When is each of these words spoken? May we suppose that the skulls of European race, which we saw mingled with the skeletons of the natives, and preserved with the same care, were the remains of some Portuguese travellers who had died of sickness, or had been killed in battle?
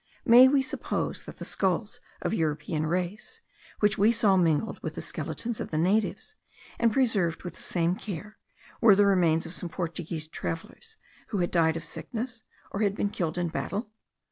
May 0.25 0.47
we 0.47 0.63
suppose 0.63 1.25
that 1.25 1.37
the 1.37 1.45
skulls 1.45 1.99
of 2.23 2.33
European 2.33 2.87
race, 2.87 3.39
which 3.81 3.99
we 3.99 4.11
saw 4.11 4.35
mingled 4.35 4.79
with 4.81 4.95
the 4.95 5.01
skeletons 5.03 5.59
of 5.59 5.69
the 5.69 5.77
natives, 5.77 6.33
and 6.79 6.91
preserved 6.91 7.43
with 7.43 7.53
the 7.53 7.61
same 7.61 7.95
care, 7.95 8.39
were 8.81 8.95
the 8.95 9.05
remains 9.05 9.45
of 9.45 9.53
some 9.53 9.69
Portuguese 9.69 10.27
travellers 10.27 10.97
who 11.27 11.37
had 11.37 11.51
died 11.51 11.77
of 11.77 11.85
sickness, 11.85 12.41
or 12.71 12.79
had 12.81 12.95
been 12.95 13.11
killed 13.11 13.37
in 13.37 13.49
battle? 13.49 13.91